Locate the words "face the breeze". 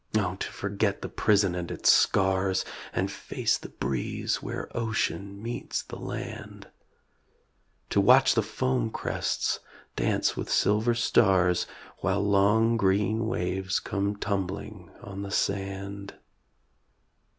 3.11-4.41